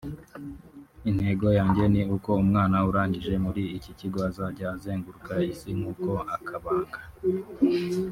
Intego 1.09 1.47
yanjye 1.59 1.83
ni 1.93 2.01
uko 2.15 2.29
umwana 2.43 2.77
urangije 2.89 3.33
muri 3.45 3.63
iki 3.77 3.91
kigo 3.99 4.19
azajya 4.29 4.65
azenguruka 4.75 5.33
Isi 5.51 5.69
nk’uko 5.77 6.09
akabanga 6.35 6.97